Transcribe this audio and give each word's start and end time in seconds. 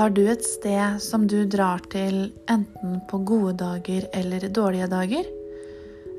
Har 0.00 0.14
du 0.16 0.22
et 0.32 0.40
sted 0.40 0.94
som 1.04 1.26
du 1.28 1.42
drar 1.44 1.82
til 1.92 2.30
enten 2.48 3.02
på 3.10 3.18
gode 3.28 3.50
dager 3.60 4.06
eller 4.16 4.46
dårlige 4.48 4.86
dager? 4.88 5.26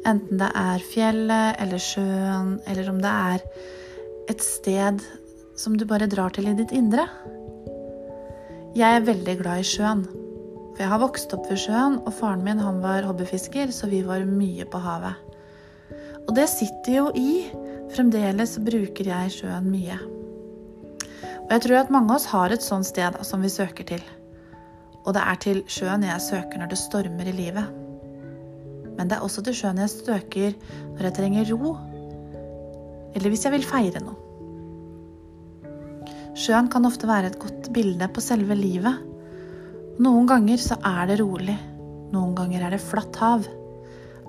Enten 0.05 0.37
det 0.37 0.49
er 0.53 0.85
fjellet 0.85 1.57
eller 1.63 1.81
sjøen, 1.81 2.51
eller 2.69 2.91
om 2.91 2.99
det 3.01 3.15
er 3.31 3.47
et 4.29 4.45
sted 4.45 5.01
som 5.57 5.79
du 5.81 5.87
bare 5.89 6.11
drar 6.13 6.29
til 6.37 6.51
i 6.51 6.53
ditt 6.61 6.75
indre? 6.77 7.07
Jeg 8.77 8.99
er 8.99 9.09
veldig 9.09 9.37
glad 9.41 9.65
i 9.65 9.67
sjøen. 9.71 10.05
For 10.05 10.85
jeg 10.85 10.93
har 10.93 11.01
vokst 11.07 11.33
opp 11.33 11.49
ved 11.49 11.65
sjøen, 11.65 11.97
og 12.05 12.13
faren 12.21 12.45
min 12.45 12.61
han 12.61 12.85
var 12.85 13.09
hobbyfisker, 13.09 13.73
så 13.73 13.89
vi 13.89 14.05
var 14.05 14.29
mye 14.29 14.69
på 14.69 14.85
havet. 14.85 15.17
Og 16.27 16.35
det 16.37 16.51
sitter 16.53 16.99
jo 16.99 17.11
i. 17.17 17.47
Fremdeles 17.97 18.59
bruker 18.61 19.15
jeg 19.15 19.39
sjøen 19.41 19.73
mye. 19.73 20.20
Og 21.45 21.53
jeg 21.55 21.63
tror 21.65 21.79
at 21.81 21.93
mange 21.93 22.11
av 22.13 22.19
oss 22.19 22.29
har 22.31 22.53
et 22.53 22.63
sånt 22.65 22.87
sted 22.87 23.17
som 23.27 23.43
vi 23.43 23.51
søker 23.51 23.87
til. 23.87 24.03
Og 25.01 25.15
det 25.17 25.23
er 25.25 25.39
til 25.41 25.61
sjøen 25.71 26.05
jeg 26.05 26.23
søker 26.23 26.61
når 26.61 26.71
det 26.71 26.79
stormer 26.81 27.29
i 27.29 27.35
livet. 27.35 27.77
Men 28.97 29.09
det 29.09 29.17
er 29.17 29.25
også 29.25 29.43
til 29.45 29.55
sjøen 29.57 29.81
jeg 29.81 29.93
søker 29.93 30.57
når 30.93 31.07
jeg 31.07 31.15
trenger 31.17 31.53
ro, 31.55 31.77
eller 33.15 33.31
hvis 33.31 33.45
jeg 33.47 33.55
vil 33.55 33.65
feire 33.67 34.01
noe. 34.03 34.17
Sjøen 36.37 36.69
kan 36.71 36.87
ofte 36.87 37.09
være 37.09 37.31
et 37.31 37.39
godt 37.41 37.71
bilde 37.75 38.07
på 38.13 38.23
selve 38.23 38.55
livet. 38.55 39.01
Noen 40.01 40.29
ganger 40.29 40.61
så 40.63 40.77
er 40.87 41.09
det 41.09 41.19
rolig. 41.19 41.57
Noen 42.13 42.31
ganger 42.37 42.63
er 42.63 42.75
det 42.75 42.83
flatt 42.83 43.19
hav. 43.19 43.43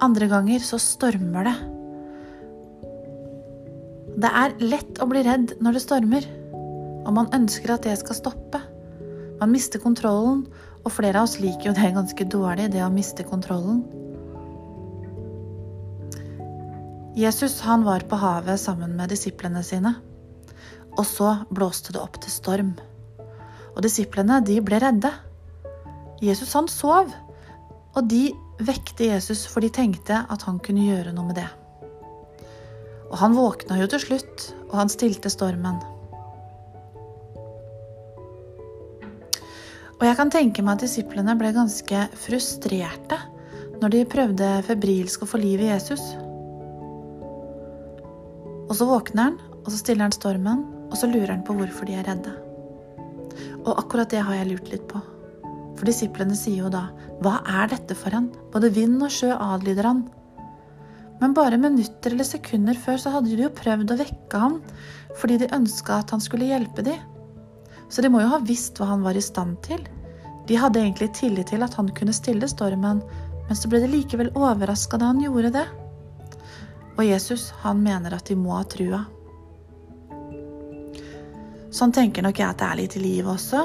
Andre 0.03 0.27
ganger 0.31 0.65
så 0.65 0.81
stormer 0.83 1.47
det. 1.47 1.55
Det 4.23 4.31
er 4.43 4.57
lett 4.61 4.99
å 5.01 5.09
bli 5.09 5.23
redd 5.25 5.55
når 5.63 5.79
det 5.79 5.85
stormer, 5.85 6.27
og 7.03 7.15
man 7.17 7.31
ønsker 7.35 7.75
at 7.75 7.87
det 7.87 7.97
skal 8.01 8.19
stoppe. 8.19 8.61
Man 9.41 9.53
mister 9.55 9.83
kontrollen, 9.83 10.47
og 10.83 10.95
flere 10.95 11.21
av 11.21 11.29
oss 11.29 11.39
liker 11.43 11.71
jo 11.71 11.75
det 11.77 11.93
ganske 11.95 12.27
dårlig, 12.31 12.71
det 12.75 12.83
å 12.85 12.93
miste 12.93 13.27
kontrollen. 13.27 13.83
Jesus 17.19 17.59
han 17.67 17.85
var 17.85 18.07
på 18.09 18.17
havet 18.17 18.61
sammen 18.61 18.95
med 18.97 19.13
disiplene 19.13 19.61
sine, 19.67 19.95
og 20.97 21.05
så 21.09 21.35
blåste 21.53 21.93
det 21.93 22.01
opp 22.01 22.17
til 22.23 22.33
storm. 22.33 22.73
Og 23.75 23.83
disiplene 23.85 24.41
de 24.45 24.59
ble 24.65 24.81
redde. 24.81 25.11
Jesus 26.25 26.55
han 26.57 26.71
sov, 26.73 27.13
og 27.93 28.09
de 28.09 28.31
vekte 28.63 29.11
Jesus, 29.11 29.45
for 29.51 29.65
de 29.65 29.73
tenkte 29.73 30.23
at 30.31 30.47
han 30.49 30.61
kunne 30.63 30.87
gjøre 30.87 31.13
noe 31.13 31.29
med 31.29 31.41
det. 31.41 31.49
Og 33.11 33.19
han 33.21 33.37
våkna 33.37 33.77
jo 33.83 33.91
til 33.93 34.07
slutt, 34.07 34.53
og 34.71 34.79
han 34.81 34.93
stilte 34.93 35.33
stormen. 35.33 35.83
Og 40.03 40.09
jeg 40.09 40.19
kan 40.19 40.33
tenke 40.35 40.63
meg 40.67 40.81
at 40.81 40.83
disiplene 40.83 41.37
ble 41.39 41.53
ganske 41.55 41.99
frustrerte 42.19 43.21
når 43.79 43.93
de 43.95 44.01
prøvde 44.11 44.49
febrilsk 44.67 45.23
å 45.23 45.29
få 45.31 45.39
liv 45.39 45.63
i 45.63 45.69
Jesus. 45.69 46.03
Og 48.67 48.75
så 48.75 48.89
våkner 48.89 49.29
han, 49.29 49.37
og 49.63 49.69
så 49.71 49.79
stiller 49.79 50.09
han 50.09 50.15
stormen, 50.17 50.65
og 50.91 50.99
så 50.99 51.07
lurer 51.07 51.37
han 51.37 51.45
på 51.47 51.55
hvorfor 51.55 51.87
de 51.87 51.95
er 52.01 52.09
redde. 52.11 52.35
Og 53.63 53.77
akkurat 53.77 54.11
det 54.11 54.25
har 54.27 54.41
jeg 54.41 54.51
lurt 54.51 54.73
litt 54.75 54.89
på. 54.91 54.99
For 55.79 55.87
disiplene 55.87 56.35
sier 56.35 56.65
jo 56.65 56.73
da, 56.75 56.89
hva 57.23 57.37
er 57.63 57.71
dette 57.71 57.95
for 57.95 58.19
en? 58.19 58.27
Både 58.51 58.73
vind 58.75 58.99
og 59.07 59.15
sjø 59.15 59.31
adlyder 59.37 59.87
han. 59.87 60.03
Men 61.23 61.39
bare 61.39 61.63
minutter 61.63 62.11
eller 62.11 62.27
sekunder 62.27 62.75
før 62.75 62.99
så 62.99 63.15
hadde 63.15 63.31
de 63.31 63.47
jo 63.47 63.55
prøvd 63.55 63.95
å 63.95 64.01
vekke 64.03 64.45
ham 64.49 64.59
fordi 65.21 65.39
de 65.45 65.53
ønska 65.55 66.03
at 66.03 66.11
han 66.11 66.23
skulle 66.27 66.51
hjelpe 66.51 66.83
dem. 66.91 66.99
Så 67.93 68.03
de 68.03 68.09
må 68.09 68.23
jo 68.23 68.31
ha 68.33 68.39
visst 68.43 68.79
hva 68.81 68.89
han 68.95 69.03
var 69.05 69.19
i 69.19 69.23
stand 69.23 69.59
til. 69.67 69.83
De 70.49 70.59
hadde 70.59 70.81
egentlig 70.81 71.13
tillit 71.15 71.53
til 71.53 71.63
at 71.63 71.75
han 71.79 71.91
kunne 71.95 72.15
stille 72.17 72.49
stormen, 72.51 73.03
men 73.49 73.59
så 73.59 73.71
ble 73.71 73.83
de 73.83 73.91
likevel 73.91 74.33
overraska 74.39 74.99
da 74.99 75.11
han 75.13 75.23
gjorde 75.23 75.53
det. 75.55 75.67
Og 76.97 77.05
Jesus, 77.07 77.51
han 77.63 77.83
mener 77.83 78.15
at 78.17 78.29
de 78.29 78.37
må 78.39 78.57
ha 78.57 78.65
trua. 78.69 79.05
Sånn 81.73 81.95
tenker 81.95 82.25
nok 82.27 82.41
jeg 82.41 82.51
at 82.53 82.61
det 82.61 82.67
er 82.69 82.81
litt 82.83 82.97
i 82.99 83.05
livet 83.05 83.33
også. 83.33 83.63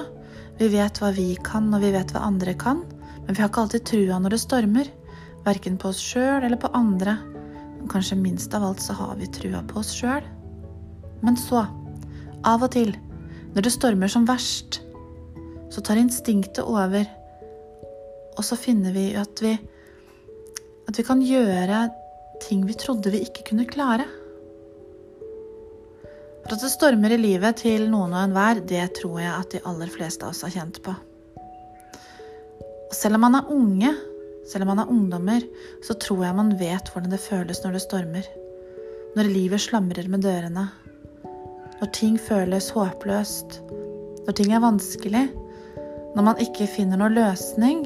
Vi 0.58 0.70
vet 0.72 1.02
hva 1.02 1.12
vi 1.14 1.34
kan, 1.44 1.68
og 1.76 1.84
vi 1.84 1.92
vet 1.94 2.14
hva 2.16 2.24
andre 2.30 2.54
kan, 2.58 2.86
men 3.26 3.36
vi 3.36 3.42
har 3.42 3.52
ikke 3.52 3.66
alltid 3.66 3.86
trua 3.90 4.22
når 4.22 4.36
det 4.36 4.44
stormer. 4.46 4.92
Verken 5.46 5.76
på 5.80 5.92
oss 5.92 6.00
sjøl 6.02 6.46
eller 6.46 6.60
på 6.62 6.72
andre. 6.78 7.18
Kanskje 7.92 8.18
minst 8.20 8.56
av 8.56 8.64
alt 8.68 8.82
så 8.84 8.96
har 8.98 9.16
vi 9.20 9.28
trua 9.32 9.62
på 9.68 9.82
oss 9.82 9.92
sjøl. 9.96 10.24
Men 11.22 11.38
så, 11.40 11.66
av 12.48 12.64
og 12.64 12.72
til, 12.74 12.96
når 13.56 13.68
det 13.68 13.74
stormer 13.76 14.12
som 14.12 14.28
verst, 14.28 14.82
så 15.74 15.82
tar 15.84 16.00
instinktet 16.00 16.64
over, 16.64 17.08
og 18.38 18.46
så 18.46 18.58
finner 18.60 18.94
vi 18.96 19.10
at 19.18 19.42
vi 19.44 19.56
at 20.88 20.96
vi 20.96 21.04
kan 21.04 21.20
gjøre 21.24 21.88
ting 22.44 22.64
vi 22.68 22.76
trodde 22.80 23.12
vi 23.12 23.26
ikke 23.26 23.50
kunne 23.50 23.68
klare. 23.68 24.06
For 26.46 26.56
at 26.56 26.64
det 26.64 26.72
stormer 26.72 27.12
i 27.12 27.20
livet 27.20 27.60
til 27.60 27.90
noen 27.92 28.14
og 28.16 28.22
enhver, 28.22 28.62
det 28.64 28.86
tror 29.02 29.20
jeg 29.20 29.34
at 29.34 29.52
de 29.52 29.64
aller 29.68 29.92
fleste 29.92 30.24
av 30.24 30.32
oss 30.32 30.46
har 30.46 30.54
kjent 30.54 30.80
på. 30.86 30.94
Og 32.88 32.96
selv 32.96 33.18
om 33.18 33.26
man 33.26 33.36
er 33.36 33.50
unge, 33.52 33.92
selv 34.48 34.64
om 34.64 34.72
man 34.72 34.80
er 34.80 34.94
ungdommer, 34.94 35.44
så 35.84 35.98
tror 36.00 36.24
jeg 36.24 36.38
man 36.38 36.54
vet 36.60 36.88
hvordan 36.94 37.12
det 37.12 37.20
føles 37.20 37.60
når 37.66 37.76
det 37.76 37.84
stormer. 37.84 38.30
Når 39.18 39.34
livet 39.34 39.60
slamrer 39.66 40.08
med 40.08 40.24
dørene. 40.24 40.70
Når 41.82 41.92
ting 41.94 42.16
føles 42.22 42.70
håpløst. 42.72 43.60
Når 44.24 44.40
ting 44.40 44.56
er 44.56 44.64
vanskelig. 44.64 45.26
Når 46.18 46.26
man 46.26 46.40
ikke 46.42 46.66
finner 46.66 46.98
noen 46.98 47.14
løsning. 47.14 47.86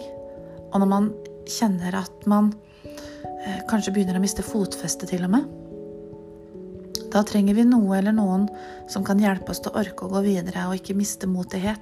Og 0.72 0.80
når 0.80 0.88
man 0.88 1.10
kjenner 1.52 1.98
at 2.00 2.28
man 2.32 2.54
eh, 2.86 3.60
kanskje 3.68 3.92
begynner 3.92 4.16
å 4.16 4.24
miste 4.24 4.46
fotfestet 4.46 5.12
til 5.12 5.26
og 5.28 5.34
med. 5.34 5.50
Da 7.12 7.26
trenger 7.28 7.58
vi 7.58 7.68
noe 7.68 7.98
eller 7.98 8.16
noen 8.16 8.48
som 8.92 9.04
kan 9.04 9.20
hjelpe 9.20 9.52
oss 9.52 9.60
til 9.60 9.74
å 9.74 9.82
orke 9.82 10.08
å 10.08 10.14
gå 10.14 10.22
videre 10.24 10.70
og 10.70 10.78
ikke 10.78 10.96
miste 10.96 11.28
motet. 11.28 11.76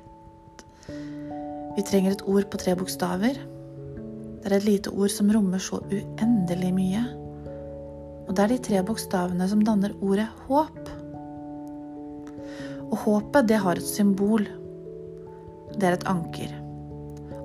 Vi 1.75 1.85
trenger 1.85 2.15
et 2.15 2.25
ord 2.25 2.47
på 2.49 2.59
tre 2.59 2.73
bokstaver. 2.79 3.37
Det 4.39 4.49
er 4.49 4.55
et 4.57 4.65
lite 4.65 4.93
ord 4.95 5.13
som 5.13 5.29
rommer 5.29 5.61
så 5.61 5.83
uendelig 5.85 6.71
mye. 6.73 7.03
Og 8.25 8.33
det 8.33 8.43
er 8.43 8.53
de 8.55 8.61
tre 8.65 8.81
bokstavene 8.85 9.45
som 9.51 9.61
danner 9.65 9.93
ordet 10.01 10.25
håp. 10.47 10.81
Og 12.89 12.97
håpet, 13.03 13.45
det 13.51 13.61
har 13.61 13.77
et 13.77 13.85
symbol. 13.85 14.47
Det 15.79 15.87
er 15.87 15.95
et 15.95 16.07
anker. 16.11 16.55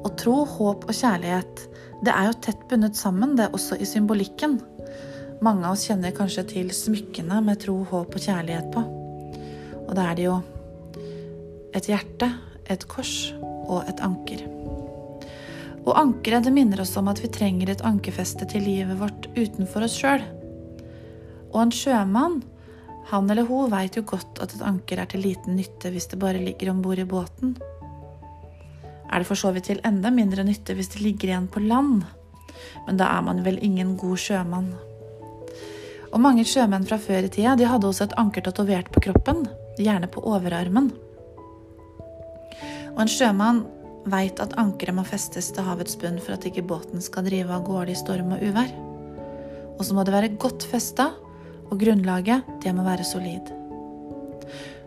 Og 0.04 0.10
tro, 0.18 0.40
håp 0.48 0.88
og 0.88 0.94
kjærlighet, 0.94 1.60
det 2.04 2.12
er 2.12 2.26
jo 2.28 2.38
tett 2.42 2.64
bundet 2.68 2.98
sammen, 2.98 3.36
det 3.38 3.46
er 3.46 3.54
også 3.54 3.78
i 3.78 3.86
symbolikken. 3.88 4.58
Mange 5.44 5.64
av 5.68 5.76
oss 5.76 5.84
kjenner 5.86 6.14
kanskje 6.16 6.42
til 6.50 6.72
smykkene 6.74 7.38
med 7.46 7.62
tro, 7.62 7.76
håp 7.90 8.16
og 8.16 8.24
kjærlighet 8.26 8.72
på. 8.74 8.82
Og 9.84 9.92
da 9.94 10.08
er 10.10 10.18
det 10.18 10.26
jo 10.26 10.40
et 11.74 11.88
hjerte, 11.90 12.30
et 12.70 12.86
kors 12.90 13.14
og 13.38 13.84
et 13.86 14.02
anker. 14.02 14.42
Og 15.84 15.92
ankeret 16.00 16.46
det 16.46 16.54
minner 16.56 16.82
oss 16.82 16.96
om 16.98 17.10
at 17.12 17.20
vi 17.22 17.30
trenger 17.32 17.70
et 17.70 17.84
ankerfeste 17.86 18.48
til 18.50 18.64
livet 18.66 18.98
vårt 18.98 19.28
utenfor 19.36 19.86
oss 19.86 19.98
sjøl. 20.00 20.24
Og 21.52 21.60
en 21.60 21.74
sjømann, 21.74 22.40
han 23.12 23.30
eller 23.30 23.46
hun, 23.46 23.70
veit 23.70 23.98
jo 23.98 24.04
godt 24.08 24.40
at 24.42 24.56
et 24.56 24.64
anker 24.64 25.02
er 25.02 25.10
til 25.12 25.22
liten 25.26 25.58
nytte 25.60 25.92
hvis 25.92 26.08
det 26.10 26.20
bare 26.22 26.40
ligger 26.42 26.72
om 26.72 26.82
bord 26.82 26.98
i 26.98 27.06
båten. 27.08 27.54
Er 29.14 29.22
det 29.22 29.28
for 29.28 29.38
så 29.38 29.52
vidt 29.54 29.68
til 29.70 29.78
enda 29.86 30.10
mindre 30.10 30.42
nytte 30.42 30.74
hvis 30.74 30.90
det 30.90 31.04
ligger 31.04 31.30
igjen 31.30 31.46
på 31.46 31.62
land? 31.62 32.02
Men 32.88 32.98
da 32.98 33.12
er 33.14 33.22
man 33.22 33.44
vel 33.46 33.60
ingen 33.62 33.94
god 34.00 34.18
sjømann. 34.18 34.72
Og 36.10 36.18
mange 36.22 36.42
sjømenn 36.46 36.86
fra 36.88 36.98
før 36.98 37.28
i 37.28 37.30
tida 37.30 37.54
de 37.58 37.68
hadde 37.70 37.86
også 37.86 38.08
et 38.08 38.16
anker 38.18 38.42
tatovert 38.42 38.90
på 38.90 39.04
kroppen, 39.06 39.46
gjerne 39.78 40.10
på 40.10 40.22
overarmen. 40.26 40.90
Og 42.94 43.00
en 43.04 43.10
sjømann 43.10 43.64
veit 44.10 44.42
at 44.42 44.58
ankeret 44.60 44.98
må 44.98 45.06
festes 45.06 45.52
til 45.54 45.66
havets 45.66 45.96
bunn 45.98 46.18
for 46.22 46.34
at 46.34 46.46
ikke 46.50 46.66
båten 46.66 47.02
skal 47.02 47.26
drive 47.26 47.54
av 47.54 47.64
gårde 47.66 47.94
i 47.94 47.98
storm 47.98 48.34
og 48.34 48.42
uvær. 48.42 48.70
Og 49.78 49.86
så 49.86 49.94
må 49.94 50.04
det 50.06 50.14
være 50.14 50.34
godt 50.38 50.66
festa, 50.70 51.12
og 51.70 51.78
grunnlaget, 51.80 52.42
det 52.62 52.74
må 52.74 52.84
være 52.86 53.06
solid. 53.06 53.54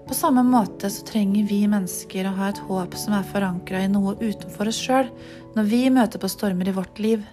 På 0.08 0.14
samme 0.14 0.44
måte 0.44 0.88
så 0.90 1.04
trenger 1.04 1.44
vi 1.50 1.66
mennesker 1.68 2.30
å 2.30 2.36
ha 2.38 2.48
et 2.48 2.60
håp 2.64 2.94
som 2.96 3.16
er 3.18 3.26
forankra 3.28 3.82
i 3.84 3.90
noe 3.92 4.14
utenfor 4.22 4.70
oss 4.72 4.80
sjøl, 4.80 5.10
når 5.58 5.68
vi 5.68 5.82
møter 5.92 6.22
på 6.22 6.30
stormer 6.32 6.70
i 6.72 6.76
vårt 6.78 7.02
liv. 7.04 7.26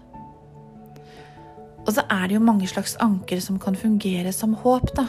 Og 1.84 1.92
så 1.94 2.02
er 2.10 2.26
det 2.26 2.34
jo 2.34 2.42
mange 2.42 2.66
slags 2.66 2.96
anker 3.04 3.38
som 3.44 3.60
kan 3.62 3.78
fungere 3.78 4.32
som 4.34 4.56
håp, 4.58 4.90
da. 4.96 5.04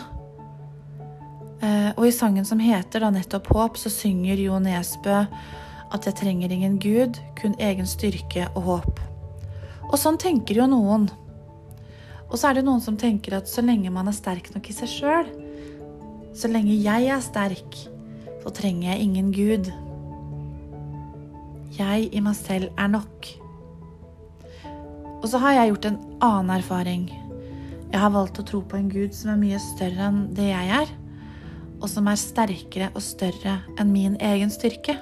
Eh, 1.65 1.89
og 1.95 2.05
i 2.05 2.13
sangen 2.13 2.45
som 2.45 2.61
heter 2.61 3.01
da 3.01 3.09
nettopp 3.15 3.47
Håp, 3.55 3.79
så 3.81 3.89
synger 3.89 4.37
Jo 4.43 4.59
Nesbø 4.61 5.23
at 5.95 6.05
jeg 6.05 6.17
trenger 6.19 6.51
ingen 6.51 6.75
Gud, 6.83 7.17
kun 7.39 7.55
egen 7.57 7.87
styrke 7.89 8.45
og 8.53 8.67
håp. 8.69 9.01
Og 9.87 9.97
sånn 10.01 10.19
tenker 10.21 10.59
jo 10.59 10.67
noen. 10.69 11.07
Og 12.27 12.37
så 12.37 12.49
er 12.49 12.59
det 12.59 12.65
noen 12.67 12.83
som 12.83 12.97
tenker 12.99 13.37
at 13.37 13.49
så 13.49 13.63
lenge 13.65 13.93
man 13.93 14.11
er 14.11 14.17
sterk 14.17 14.51
nok 14.53 14.69
i 14.69 14.75
seg 14.75 14.91
sjøl, 14.91 15.33
så 16.35 16.49
lenge 16.51 16.75
jeg 16.83 17.07
er 17.07 17.23
sterk, 17.23 17.77
så 18.43 18.51
trenger 18.53 18.91
jeg 18.91 19.05
ingen 19.05 19.31
Gud. 19.33 19.69
Jeg 21.77 22.09
i 22.11 22.21
meg 22.23 22.35
selv 22.37 22.69
er 22.77 22.91
nok. 22.91 23.29
Og 25.21 25.29
så 25.31 25.39
har 25.41 25.55
jeg 25.55 25.71
gjort 25.71 25.87
en 25.89 26.01
annen 26.23 26.51
erfaring. 26.57 27.07
Jeg 27.89 28.01
har 28.01 28.11
valgt 28.13 28.41
å 28.41 28.45
tro 28.45 28.61
på 28.61 28.77
en 28.77 28.91
Gud 28.91 29.15
som 29.15 29.31
er 29.33 29.41
mye 29.41 29.59
større 29.63 30.09
enn 30.09 30.21
det 30.35 30.51
jeg 30.51 30.71
er, 30.81 30.91
og 31.79 31.87
som 31.91 32.07
er 32.11 32.19
sterkere 32.19 32.91
og 32.93 33.03
større 33.03 33.57
enn 33.79 33.93
min 33.95 34.19
egen 34.19 34.51
styrke. 34.53 34.97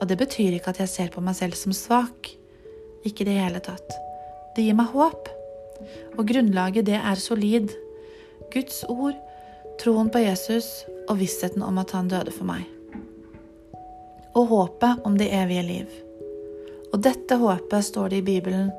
Og 0.00 0.08
det 0.08 0.16
betyr 0.20 0.56
ikke 0.56 0.72
at 0.72 0.80
jeg 0.80 0.92
ser 0.92 1.12
på 1.12 1.22
meg 1.24 1.36
selv 1.36 1.58
som 1.60 1.76
svak. 1.76 2.32
Ikke 3.04 3.24
i 3.24 3.28
det 3.28 3.36
hele 3.36 3.60
tatt. 3.64 3.92
Det 4.56 4.64
gir 4.64 4.76
meg 4.76 4.92
håp. 4.96 5.28
Og 6.16 6.24
grunnlaget, 6.28 6.88
det 6.88 6.96
er 6.96 7.20
solid. 7.20 7.72
Guds 8.52 8.82
ord, 8.88 9.16
troen 9.80 10.10
på 10.12 10.20
Jesus 10.22 10.68
og 11.08 11.18
vissheten 11.20 11.64
om 11.64 11.80
at 11.80 11.94
han 11.96 12.10
døde 12.10 12.32
for 12.34 12.48
meg. 12.48 12.66
Og 14.36 14.50
håpet 14.52 15.06
om 15.08 15.16
det 15.18 15.30
evige 15.34 15.64
liv. 15.66 15.94
Og 16.90 17.00
dette 17.02 17.38
håpet, 17.40 17.86
står 17.86 18.12
det 18.12 18.20
i 18.20 18.26
Bibelen, 18.26 18.70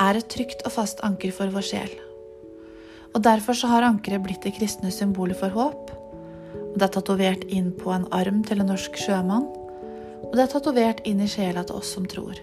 er 0.00 0.18
et 0.18 0.28
trygt 0.32 0.64
og 0.66 0.74
fast 0.74 1.00
anker 1.06 1.32
for 1.32 1.52
vår 1.52 1.64
sjel. 1.64 1.94
Og 3.14 3.22
Derfor 3.24 3.56
så 3.56 3.70
har 3.70 3.86
ankeret 3.86 4.24
blitt 4.24 4.42
det 4.44 4.56
kristne 4.58 4.90
symbolet 4.92 5.38
for 5.40 5.54
håp. 5.54 5.92
Og 6.56 6.76
Det 6.76 6.84
er 6.84 6.92
tatovert 6.98 7.46
inn 7.48 7.70
på 7.72 7.94
en 7.94 8.04
arm 8.12 8.42
til 8.44 8.60
en 8.60 8.68
norsk 8.68 8.98
sjømann. 9.00 9.46
Og 10.26 10.34
det 10.34 10.44
er 10.44 10.52
tatovert 10.52 11.00
inn 11.08 11.22
i 11.24 11.30
sjela 11.30 11.64
til 11.64 11.78
oss 11.80 11.94
som 11.96 12.04
tror. 12.08 12.36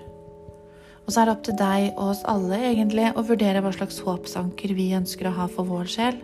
Og 1.04 1.12
så 1.12 1.22
er 1.22 1.28
det 1.28 1.36
opp 1.36 1.44
til 1.46 1.58
deg 1.60 1.90
og 1.92 2.14
oss 2.14 2.24
alle 2.32 2.58
egentlig 2.72 3.10
å 3.14 3.26
vurdere 3.28 3.62
hva 3.62 3.74
slags 3.76 4.00
håpsanker 4.06 4.74
vi 4.74 4.94
ønsker 4.96 5.28
å 5.30 5.36
ha 5.36 5.50
for 5.52 5.68
vår 5.68 5.90
sjel. 5.92 6.22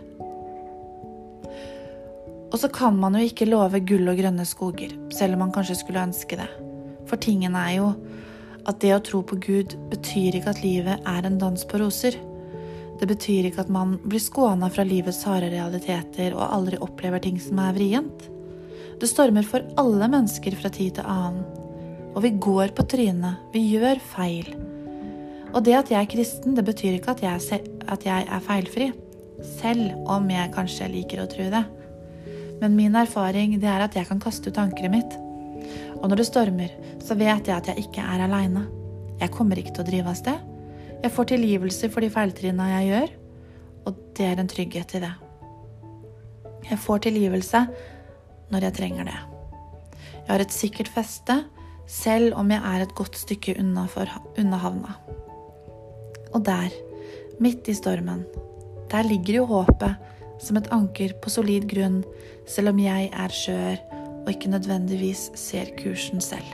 Så 2.60 2.68
kan 2.68 2.98
man 3.00 3.14
jo 3.16 3.24
ikke 3.24 3.46
love 3.48 3.78
gull 3.88 4.10
og 4.12 4.18
grønne 4.20 4.44
skoger, 4.44 4.90
selv 5.16 5.32
om 5.32 5.46
man 5.46 5.52
kanskje 5.54 5.78
skulle 5.80 6.02
ønske 6.04 6.36
det. 6.36 6.48
For 7.08 7.16
tingen 7.16 7.54
er 7.56 7.70
jo 7.78 7.86
at 8.68 8.82
det 8.82 8.90
å 8.92 9.00
tro 9.00 9.22
på 9.24 9.38
Gud 9.40 9.76
betyr 9.88 10.36
ikke 10.36 10.52
at 10.52 10.60
livet 10.60 11.08
er 11.08 11.24
en 11.24 11.38
dans 11.40 11.64
på 11.64 11.80
roser. 11.80 12.18
Det 13.00 13.08
betyr 13.08 13.48
ikke 13.48 13.64
at 13.64 13.72
man 13.72 13.96
blir 14.04 14.20
skåna 14.20 14.68
fra 14.68 14.84
livets 14.84 15.22
harde 15.24 15.48
realiteter 15.54 16.36
og 16.36 16.50
aldri 16.50 16.82
opplever 16.84 17.24
ting 17.24 17.40
som 17.40 17.64
er 17.64 17.72
vrient. 17.78 18.28
Det 19.00 19.08
stormer 19.08 19.48
for 19.48 19.64
alle 19.80 20.10
mennesker 20.12 20.60
fra 20.60 20.68
tid 20.68 20.98
til 21.00 21.08
annen. 21.08 21.40
Og 22.12 22.20
vi 22.26 22.34
går 22.44 22.76
på 22.76 22.84
trynet, 22.92 23.40
vi 23.54 23.64
gjør 23.72 24.04
feil. 24.12 24.52
Og 25.54 25.64
det 25.64 25.80
at 25.80 25.96
jeg 25.96 26.02
er 26.04 26.12
kristen, 26.12 26.60
det 26.60 26.68
betyr 26.68 27.00
ikke 27.00 27.16
at 27.16 27.24
jeg, 27.24 27.64
at 27.88 28.04
jeg 28.04 28.28
er 28.28 28.48
feilfri. 28.52 28.92
Selv 29.56 30.10
om 30.12 30.28
jeg 30.28 30.52
kanskje 30.52 30.92
liker 30.92 31.24
å 31.24 31.30
tro 31.30 31.48
det. 31.56 31.68
Men 32.60 32.76
min 32.76 32.96
erfaring 32.98 33.56
det 33.60 33.68
er 33.70 33.84
at 33.84 33.96
jeg 33.96 34.08
kan 34.08 34.20
kaste 34.20 34.50
ut 34.52 34.60
ankeret 34.60 34.92
mitt. 34.92 35.16
Og 36.00 36.08
når 36.08 36.20
det 36.20 36.28
stormer, 36.28 36.74
så 37.00 37.16
vet 37.16 37.48
jeg 37.48 37.56
at 37.56 37.70
jeg 37.70 37.86
ikke 37.86 38.04
er 38.04 38.24
aleine. 38.24 38.66
Jeg 39.20 39.32
kommer 39.34 39.58
ikke 39.60 39.72
til 39.76 39.84
å 39.84 39.88
drive 39.88 40.12
av 40.12 40.18
sted. 40.20 40.46
Jeg 41.00 41.12
får 41.14 41.30
tilgivelse 41.32 41.88
for 41.92 42.04
de 42.04 42.12
feiltrinna 42.12 42.68
jeg 42.74 42.90
gjør, 42.90 43.12
og 43.88 44.00
det 44.16 44.26
er 44.28 44.40
en 44.40 44.50
trygghet 44.52 44.94
i 44.96 45.02
det. 45.04 45.12
Jeg 46.68 46.78
får 46.84 47.04
tilgivelse 47.06 47.62
når 48.52 48.66
jeg 48.66 48.76
trenger 48.76 49.08
det. 49.08 49.18
Jeg 50.20 50.28
har 50.28 50.44
et 50.44 50.54
sikkert 50.54 50.92
feste, 50.92 51.38
selv 51.90 52.36
om 52.38 52.52
jeg 52.52 52.60
er 52.62 52.84
et 52.84 52.94
godt 52.94 53.16
stykke 53.18 53.56
unna, 53.58 53.86
for, 53.90 54.06
unna 54.38 54.60
havna. 54.60 54.94
Og 56.36 56.44
der, 56.46 56.70
midt 57.42 57.68
i 57.72 57.74
stormen, 57.74 58.26
der 58.92 59.08
ligger 59.08 59.40
jo 59.40 59.48
håpet 59.50 59.96
som 60.40 60.58
et 60.60 60.70
anker 60.74 61.14
på 61.20 61.32
solid 61.32 61.68
grunn, 61.70 62.02
selv 62.48 62.72
om 62.72 62.80
jeg 62.82 63.10
er 63.12 63.34
skjør 63.34 63.80
og 64.24 64.32
ikke 64.32 64.52
nødvendigvis 64.52 65.30
ser 65.38 65.70
kursen 65.80 66.20
selv. 66.24 66.46